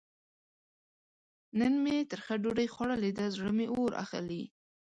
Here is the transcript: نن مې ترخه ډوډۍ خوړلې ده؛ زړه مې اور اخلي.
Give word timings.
نن 1.59 1.73
مې 1.83 1.97
ترخه 2.11 2.35
ډوډۍ 2.43 2.67
خوړلې 2.73 3.11
ده؛ 3.17 3.25
زړه 3.35 3.51
مې 3.57 3.67
اور 3.73 3.91
اخلي. 4.03 4.43